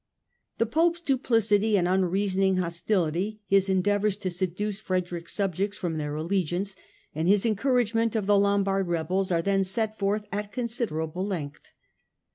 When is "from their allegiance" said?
5.77-6.75